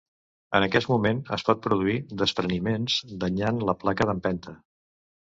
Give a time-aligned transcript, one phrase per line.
[0.59, 4.55] En aquest moment es pot produir despreniments, danyant la placa d'empenta.